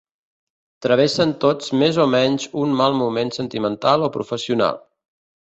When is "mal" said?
2.81-2.97